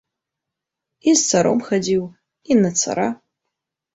І 1.11 1.13
з 1.19 1.27
царом 1.31 1.59
хадзіў, 1.67 2.03
і 2.55 2.57
на 2.63 2.69
цара. 2.83 3.05